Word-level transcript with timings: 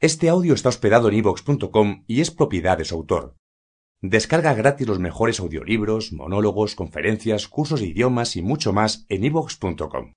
Este 0.00 0.28
audio 0.28 0.54
está 0.54 0.68
hospedado 0.68 1.08
en 1.08 1.16
ivox.com 1.16 2.04
y 2.06 2.20
es 2.20 2.30
propiedad 2.30 2.78
de 2.78 2.84
su 2.84 2.94
autor. 2.94 3.34
Descarga 4.00 4.54
gratis 4.54 4.86
los 4.86 5.00
mejores 5.00 5.40
audiolibros, 5.40 6.12
monólogos, 6.12 6.76
conferencias, 6.76 7.48
cursos 7.48 7.80
de 7.80 7.86
idiomas 7.86 8.36
y 8.36 8.42
mucho 8.42 8.72
más 8.72 9.06
en 9.08 9.24
ivox.com. 9.24 10.12